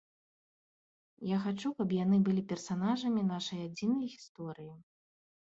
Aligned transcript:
Я 1.31 1.37
хачу, 1.43 1.69
каб 1.81 1.93
яны 2.03 2.17
былі 2.31 2.45
персанажамі 2.53 3.21
нашай 3.33 3.61
адзінай 3.67 4.11
гісторыі. 4.17 4.73